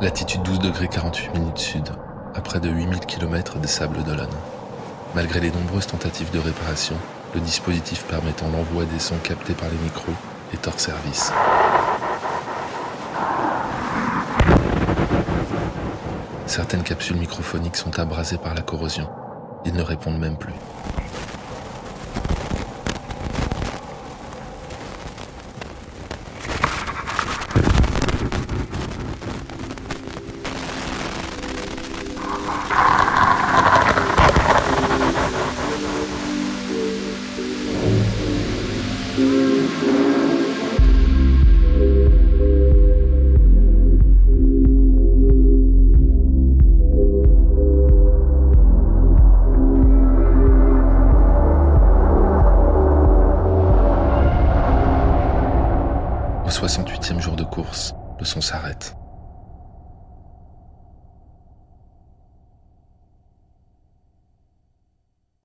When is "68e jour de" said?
56.50-57.44